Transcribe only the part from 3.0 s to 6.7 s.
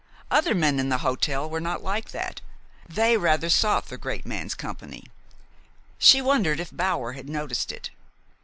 rather sought the great man's company. She wondered